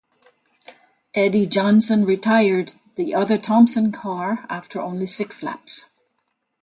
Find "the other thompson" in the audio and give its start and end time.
2.95-3.91